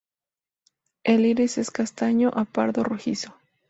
[1.03, 3.35] El iris es castaño a pardo rojizo.